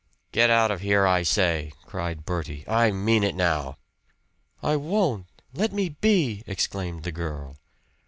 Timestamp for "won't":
4.75-5.27